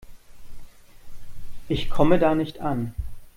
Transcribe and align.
Ich 1.69 1.91
komme 1.91 2.17
da 2.17 2.33
nicht 2.33 2.59
an. 2.59 2.95